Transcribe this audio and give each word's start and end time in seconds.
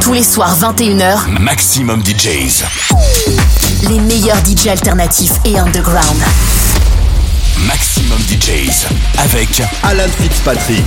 Tous 0.00 0.12
les 0.12 0.22
soirs 0.22 0.56
21h, 0.58 1.38
Maximum 1.40 2.02
DJs. 2.04 2.64
Les 3.88 4.00
meilleurs 4.00 4.38
DJs 4.44 4.68
alternatifs 4.70 5.32
et 5.44 5.58
underground. 5.58 6.22
Maximum 7.66 8.18
DJs 8.20 8.86
avec 9.18 9.62
Alan 9.82 10.08
Fitzpatrick. 10.18 10.84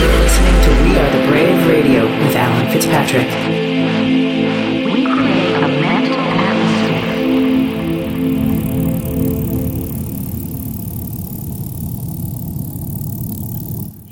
You're 0.00 0.18
listening 0.20 0.54
to 0.62 0.70
We 0.84 0.96
Are 0.98 1.10
the 1.10 1.26
Brave 1.26 1.66
Radio 1.66 2.06
with 2.24 2.36
Alan 2.36 2.68
Fitzpatrick. 2.70 3.47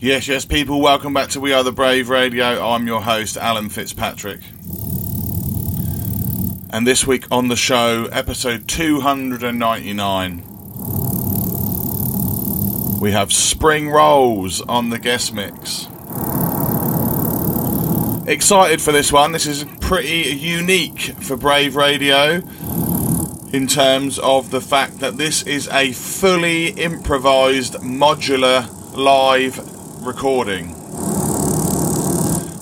Yes, 0.06 0.28
yes, 0.28 0.44
people, 0.44 0.80
welcome 0.80 1.12
back 1.12 1.30
to 1.30 1.40
We 1.40 1.52
Are 1.52 1.64
the 1.64 1.72
Brave 1.72 2.08
Radio. 2.08 2.64
I'm 2.64 2.86
your 2.86 3.00
host, 3.00 3.36
Alan 3.36 3.68
Fitzpatrick. 3.68 4.38
And 6.70 6.86
this 6.86 7.04
week 7.04 7.26
on 7.28 7.48
the 7.48 7.56
show, 7.56 8.04
episode 8.12 8.68
299, 8.68 10.44
we 13.00 13.10
have 13.10 13.32
Spring 13.32 13.90
Rolls 13.90 14.60
on 14.60 14.90
the 14.90 15.00
guest 15.00 15.34
mix. 15.34 15.88
Excited 18.28 18.80
for 18.80 18.92
this 18.92 19.10
one. 19.10 19.32
This 19.32 19.46
is 19.46 19.64
pretty 19.80 20.36
unique 20.36 21.16
for 21.20 21.36
Brave 21.36 21.74
Radio 21.74 22.42
in 23.52 23.66
terms 23.66 24.20
of 24.20 24.52
the 24.52 24.60
fact 24.60 25.00
that 25.00 25.16
this 25.16 25.42
is 25.42 25.66
a 25.72 25.90
fully 25.90 26.68
improvised 26.68 27.74
modular 27.80 28.70
live 28.96 29.75
recording. 30.06 30.68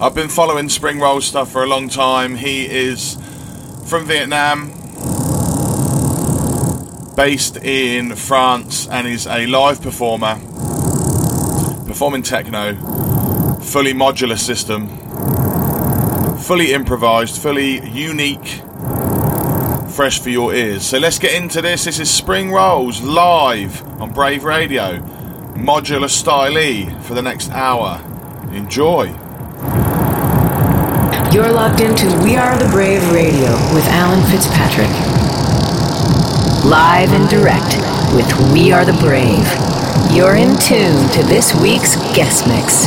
I've 0.00 0.14
been 0.14 0.30
following 0.30 0.70
Spring 0.70 0.98
Roll 0.98 1.20
stuff 1.20 1.52
for 1.52 1.62
a 1.62 1.66
long 1.66 1.90
time. 1.90 2.36
He 2.36 2.64
is 2.66 3.18
from 3.86 4.06
Vietnam, 4.06 4.68
based 7.14 7.58
in 7.58 8.16
France, 8.16 8.88
and 8.88 9.06
is 9.06 9.26
a 9.26 9.46
live 9.46 9.82
performer, 9.82 10.36
performing 11.86 12.22
techno, 12.22 12.74
fully 13.60 13.92
modular 13.92 14.38
system, 14.38 14.88
fully 16.38 16.72
improvised, 16.72 17.40
fully 17.40 17.86
unique, 17.90 18.62
fresh 19.90 20.18
for 20.18 20.30
your 20.30 20.54
ears. 20.54 20.86
So 20.86 20.98
let's 20.98 21.18
get 21.18 21.34
into 21.34 21.60
this. 21.60 21.84
This 21.84 22.00
is 22.00 22.10
Spring 22.10 22.50
Rolls 22.50 23.02
live 23.02 23.86
on 24.00 24.14
Brave 24.14 24.44
Radio 24.44 25.13
modular 25.54 26.10
style 26.10 27.00
for 27.02 27.14
the 27.14 27.22
next 27.22 27.50
hour. 27.50 28.00
Enjoy. 28.52 29.06
You're 31.32 31.50
locked 31.50 31.80
into 31.80 32.06
We 32.22 32.36
Are 32.36 32.56
the 32.58 32.68
Brave 32.70 33.10
Radio 33.12 33.52
with 33.74 33.86
Alan 33.88 34.22
Fitzpatrick. 34.30 34.90
Live 36.64 37.12
and 37.12 37.28
direct 37.28 37.76
with 38.14 38.52
We 38.52 38.72
Are 38.72 38.84
the 38.84 38.98
Brave. 39.00 39.46
You're 40.14 40.36
in 40.36 40.56
tune 40.58 41.08
to 41.10 41.22
this 41.22 41.54
week's 41.54 41.96
guest 42.14 42.46
mix. 42.46 42.86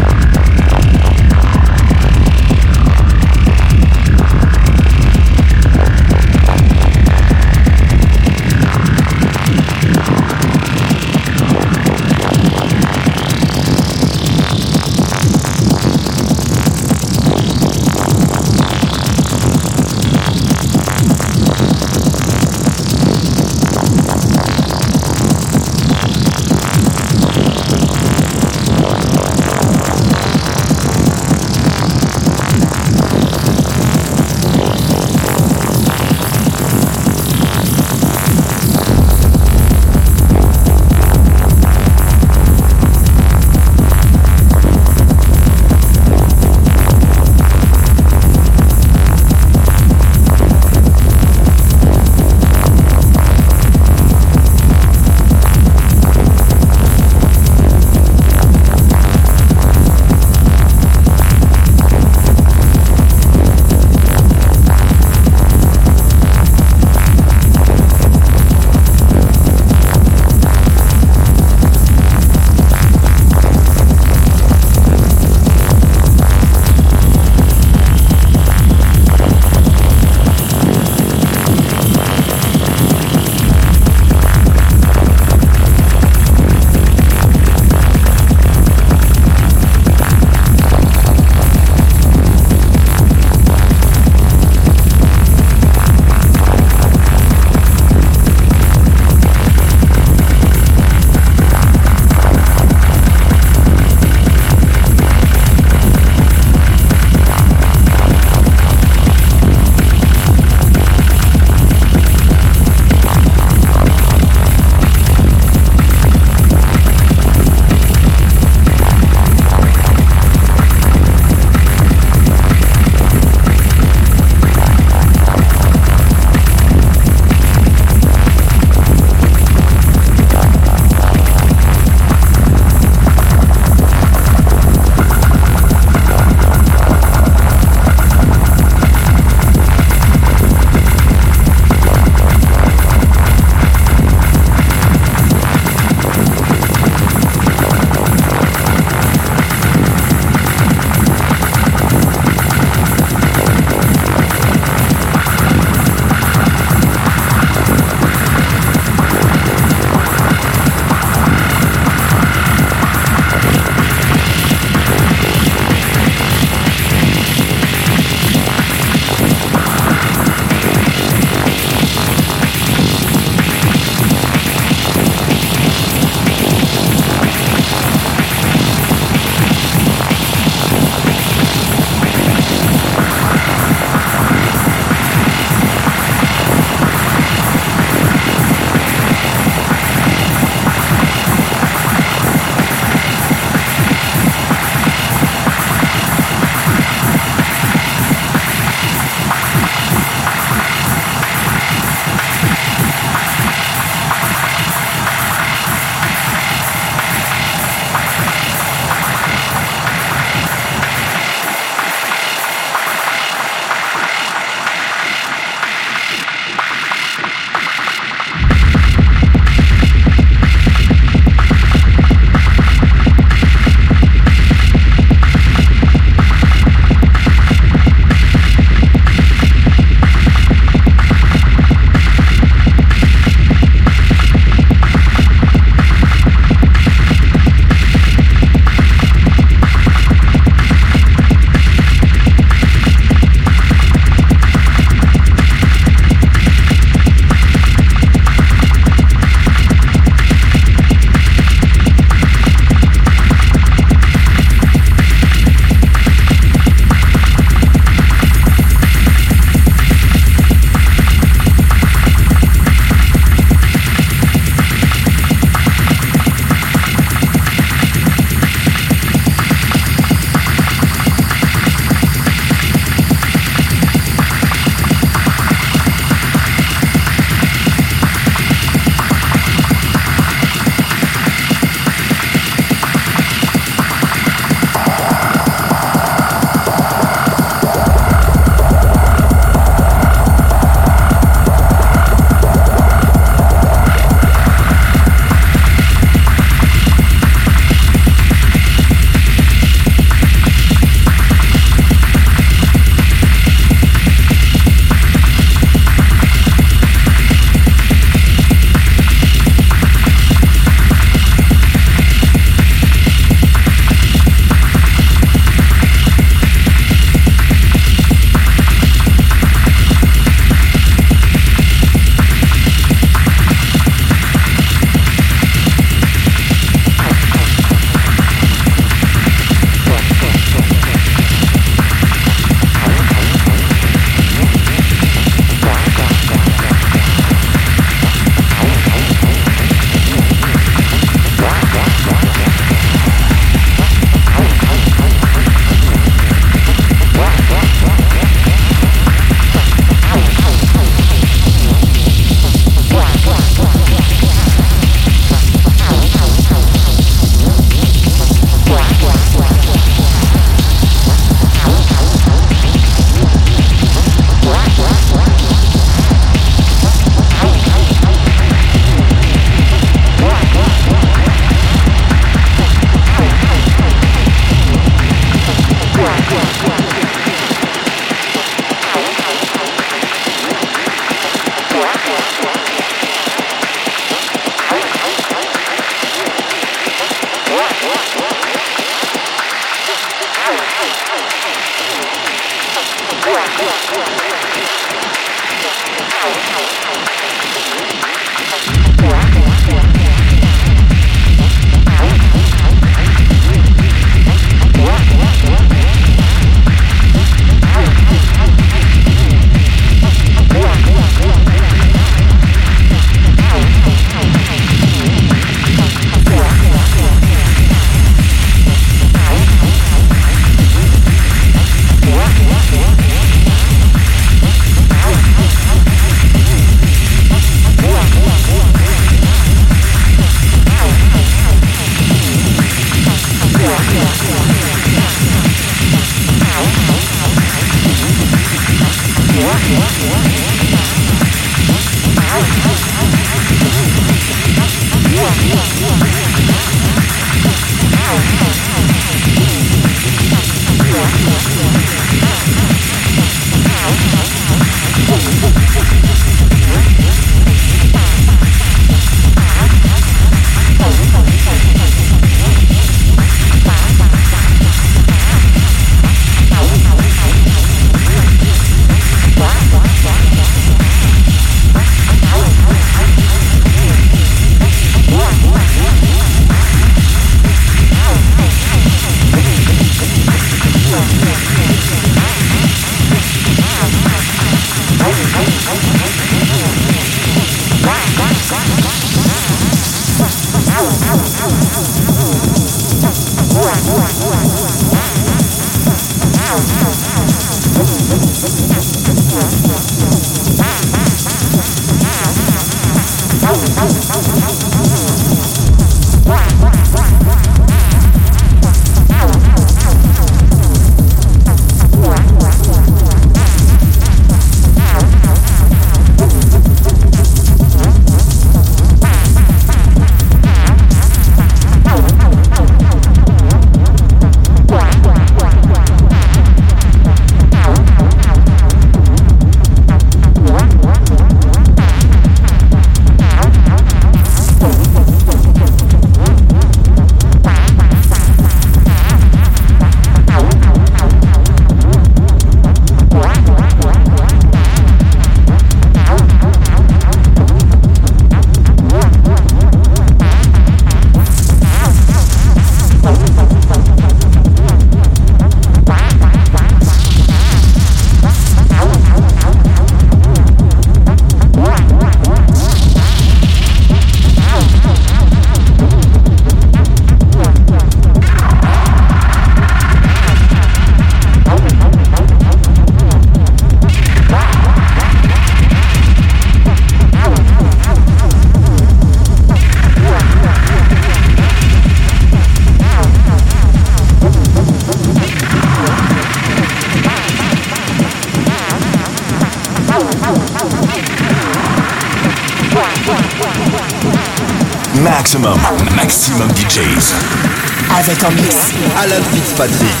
Alan 599.41 599.57
Fitzpatrick. 599.57 600.00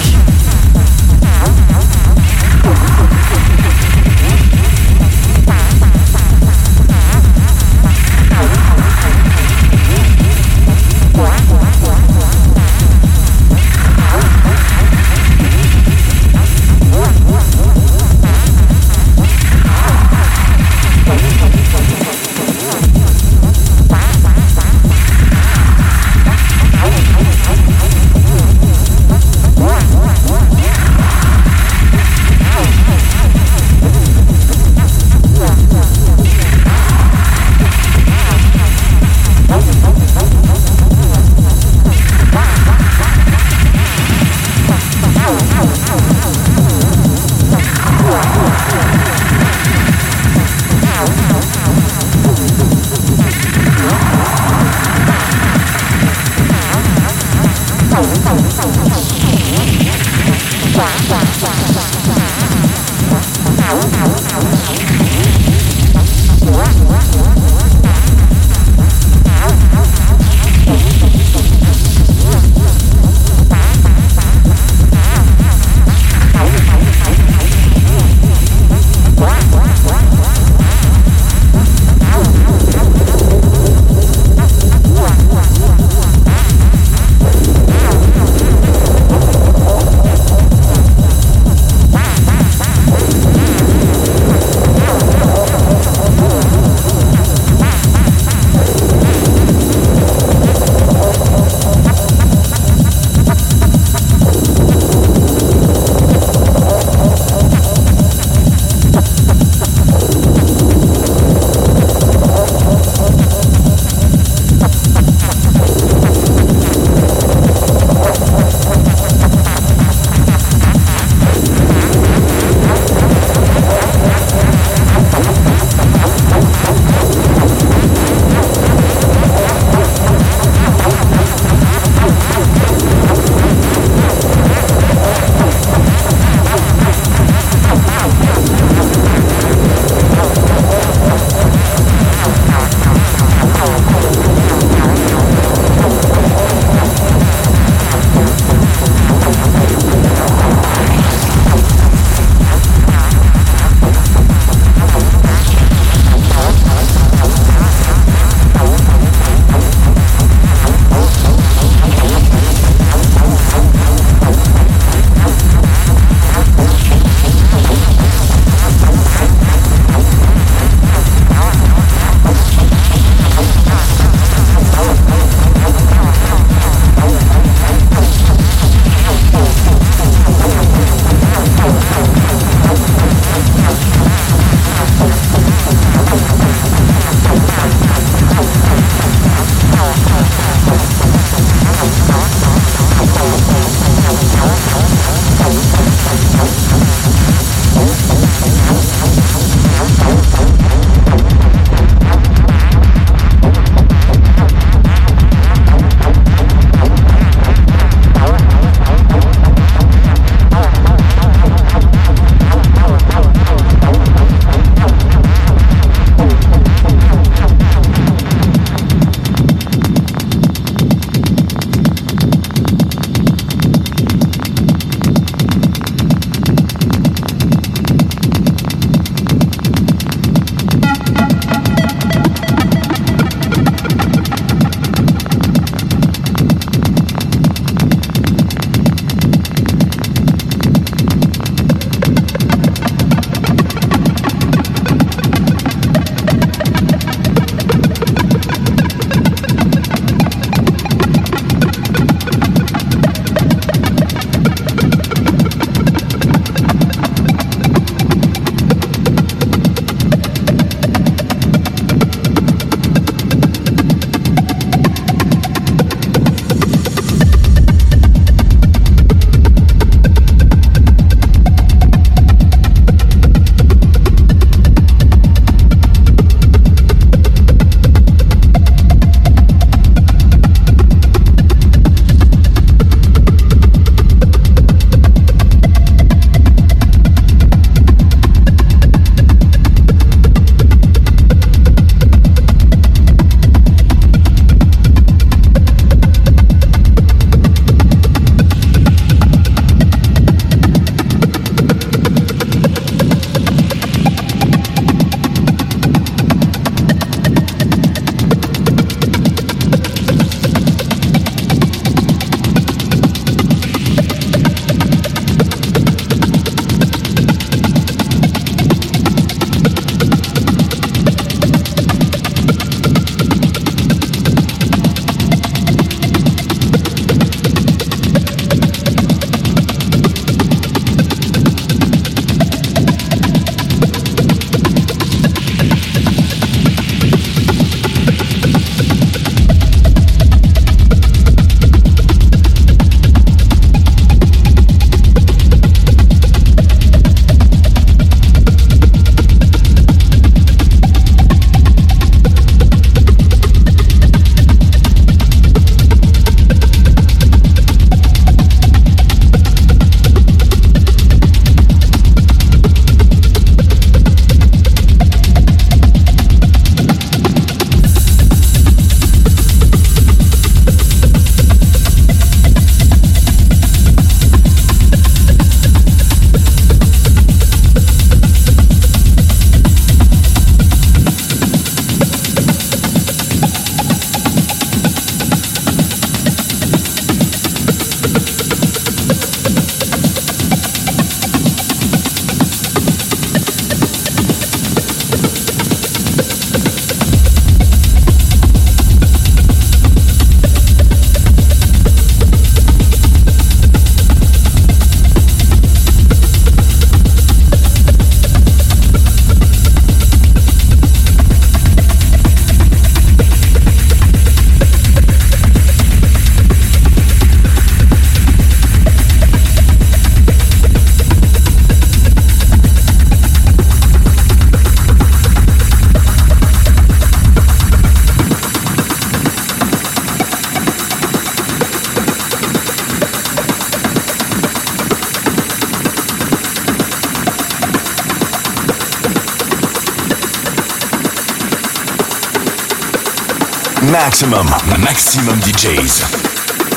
Maximum, 444.03 444.47
maximum 444.79 445.39
DJs. 445.41 446.01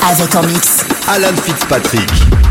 Avec 0.07 0.35
en 0.35 0.43
mix. 0.43 0.85
Alan 1.07 1.35
Fitzpatrick. 1.43 2.44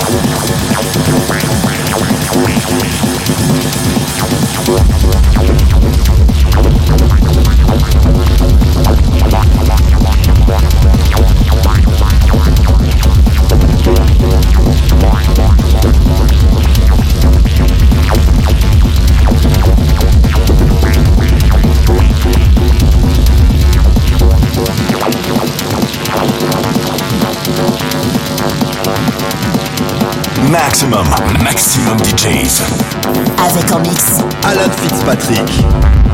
Thank 0.00 0.22
you. 8.62 8.67
Maxximum, 30.50 31.04
maximum 31.42 31.98
DJs. 31.98 32.62
Avec 33.38 33.70
en 33.70 33.80
mix. 33.80 34.18
Alan 34.44 34.70
Fitzpatrick. 34.80 36.07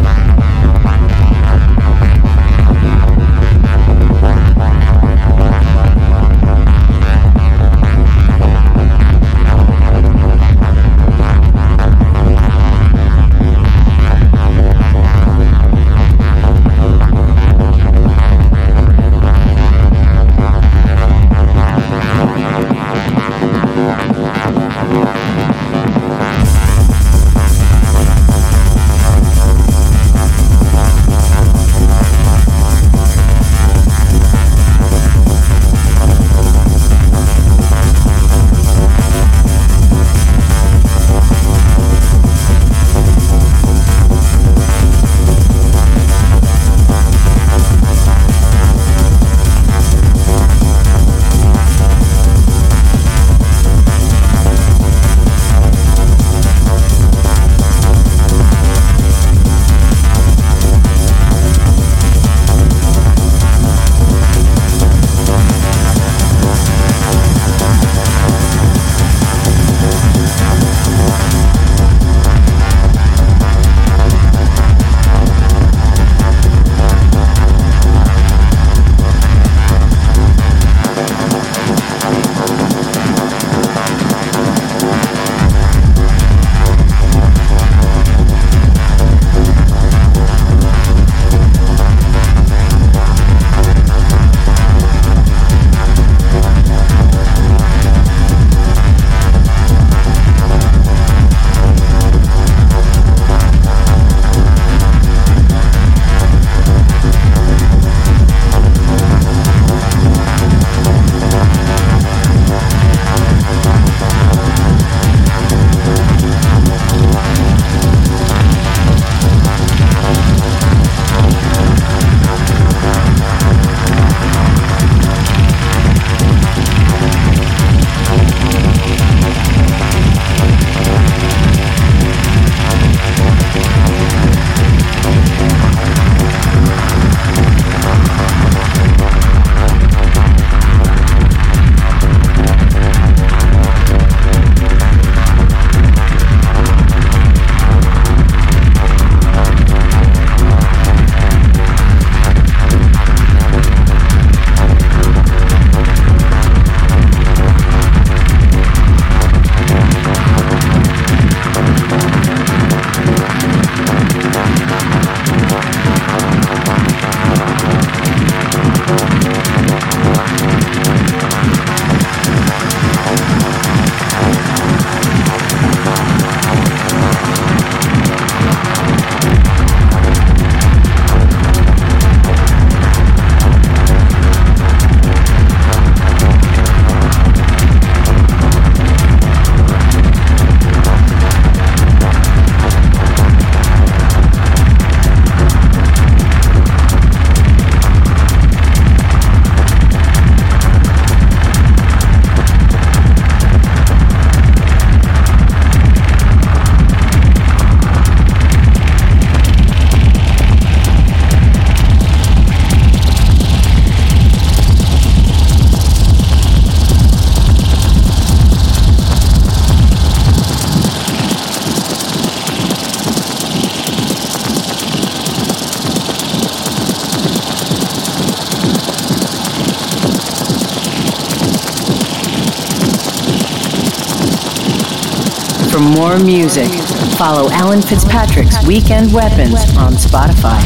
Follow 237.17 237.49
Alan 237.53 237.81
Fitzpatrick's 237.81 238.67
Weekend 238.67 239.13
Weapons 239.13 239.55
on 239.77 239.93
Spotify. 239.93 240.61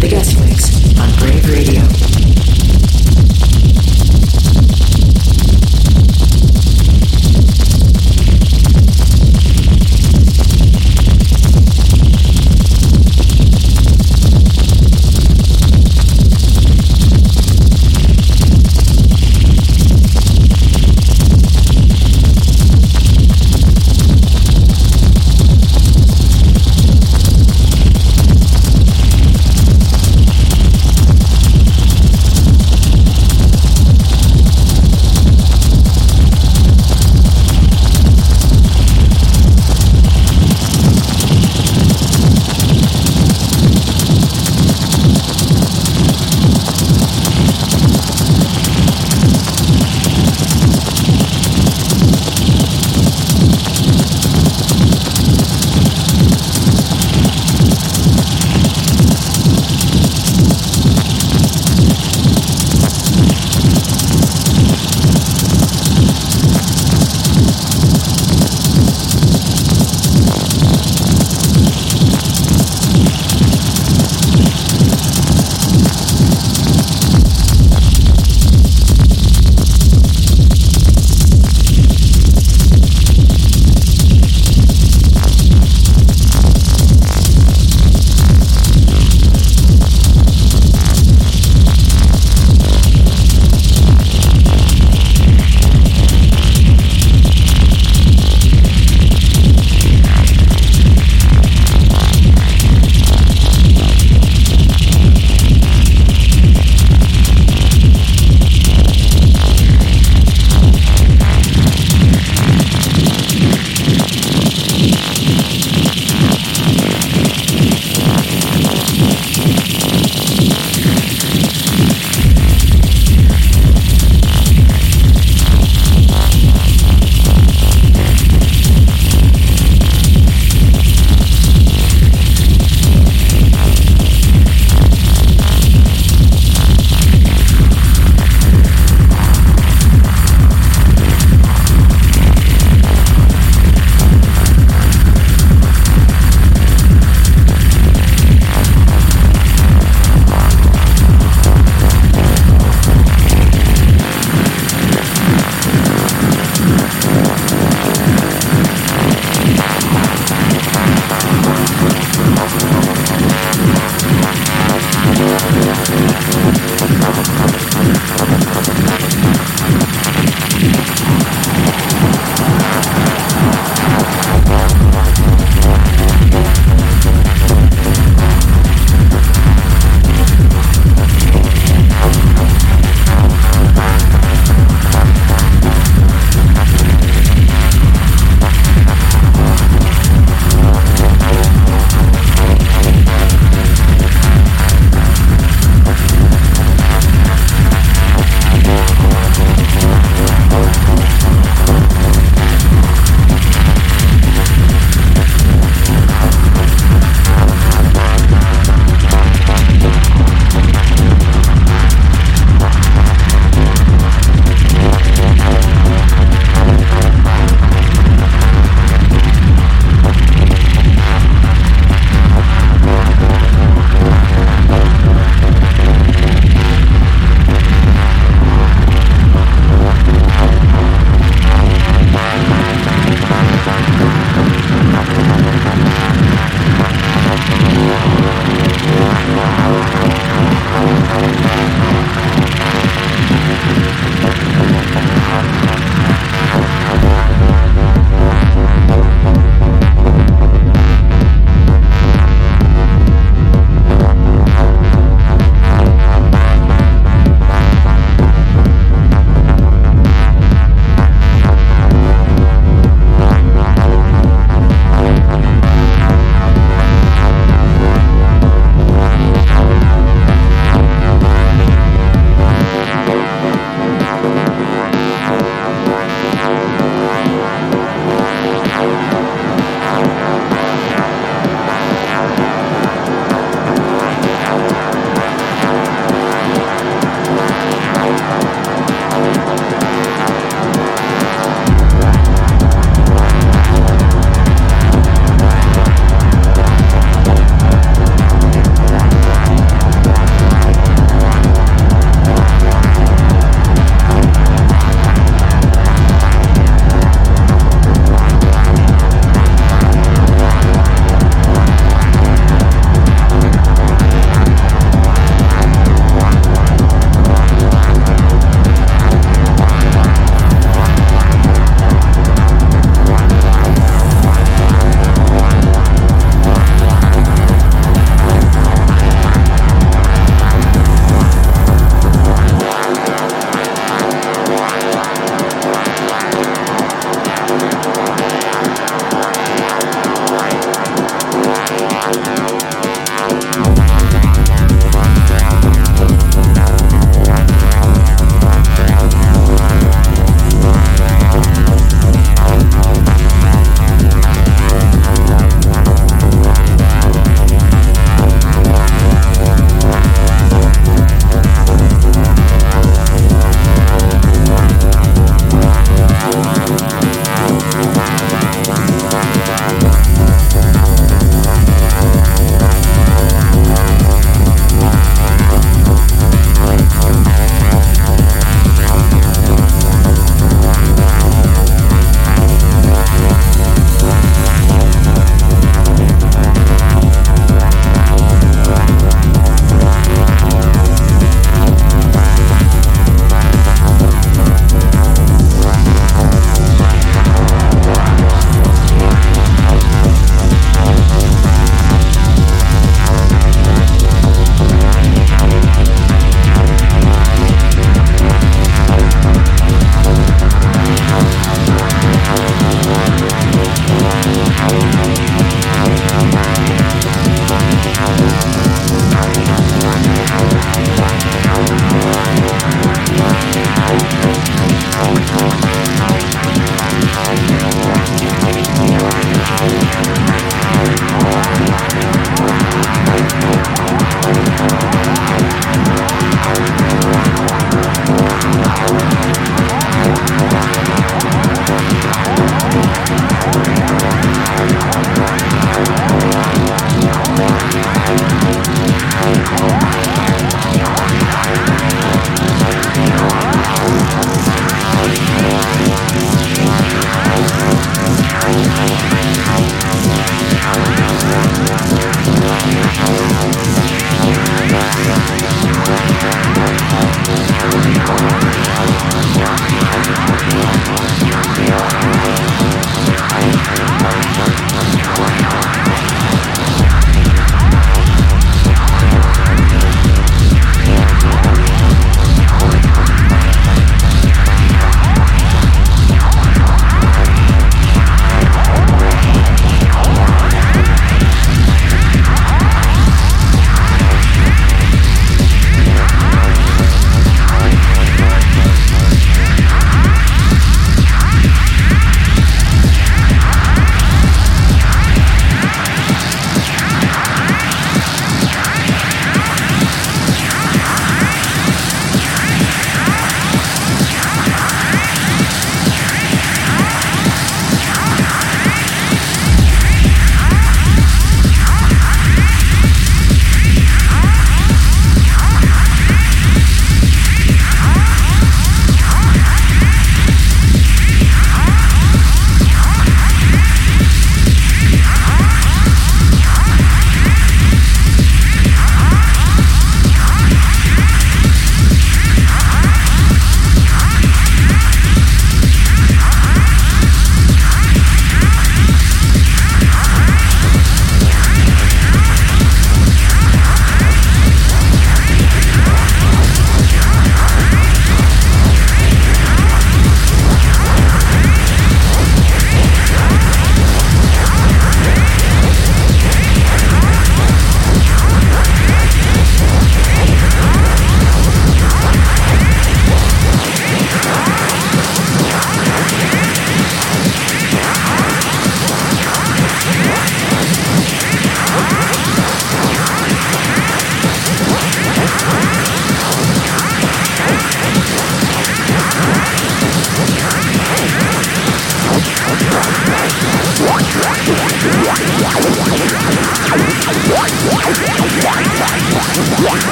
The 0.00 0.08
guest 0.08 0.38
mix 0.38 0.98
on 1.00 1.10
Brave 1.18 1.48
Radio. 1.48 2.13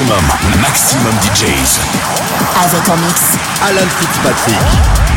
Maximum, 0.00 0.60
maximum 0.62 1.14
DJs. 1.20 1.78
Avec 2.64 2.88
en 2.88 2.96
mix. 2.96 3.20
Alan 3.62 3.86
Fitzpatrick. 3.98 5.09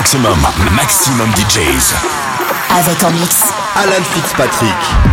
Maximum, 0.00 0.38
maximum 0.72 1.30
DJs. 1.34 1.94
Avec 2.70 3.04
en 3.04 3.10
mix 3.10 3.42
Alan 3.76 4.02
Fitzpatrick. 4.14 5.09